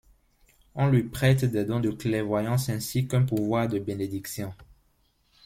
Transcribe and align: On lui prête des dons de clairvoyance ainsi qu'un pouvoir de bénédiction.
On 0.73 0.87
lui 0.87 1.03
prête 1.03 1.45
des 1.45 1.63
dons 1.63 1.79
de 1.79 1.91
clairvoyance 1.91 2.69
ainsi 2.69 3.07
qu'un 3.07 3.21
pouvoir 3.21 3.67
de 3.67 3.77
bénédiction. 3.77 4.51